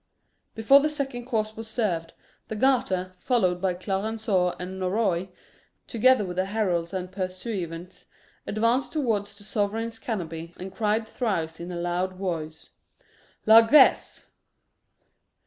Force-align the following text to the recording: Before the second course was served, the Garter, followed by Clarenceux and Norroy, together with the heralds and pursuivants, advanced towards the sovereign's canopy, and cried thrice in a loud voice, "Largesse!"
Before 0.55 0.79
the 0.79 0.89
second 0.89 1.25
course 1.25 1.55
was 1.55 1.67
served, 1.67 2.13
the 2.47 2.55
Garter, 2.55 3.11
followed 3.17 3.61
by 3.61 3.75
Clarenceux 3.75 4.53
and 4.59 4.79
Norroy, 4.81 5.27
together 5.85 6.25
with 6.25 6.37
the 6.37 6.45
heralds 6.45 6.91
and 6.91 7.11
pursuivants, 7.11 8.05
advanced 8.47 8.93
towards 8.93 9.37
the 9.37 9.43
sovereign's 9.43 9.99
canopy, 9.99 10.55
and 10.57 10.73
cried 10.73 11.07
thrice 11.07 11.59
in 11.59 11.71
a 11.71 11.75
loud 11.77 12.13
voice, 12.13 12.71
"Largesse!" 13.45 14.31